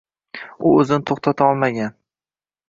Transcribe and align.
U 0.69 0.71
o`zini 0.77 1.05
to`xtatolmagan 1.11 1.93